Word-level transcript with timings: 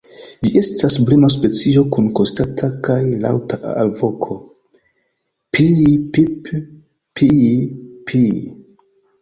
Ĝi 0.47 0.51
estas 0.59 0.93
bruema 1.09 1.27
specio, 1.33 1.83
kun 1.95 2.07
konstanta 2.19 2.69
kaj 2.87 2.97
laŭta 3.25 3.59
alvoko 3.83 4.39
"pii-pip-pii-pii". 5.57 8.35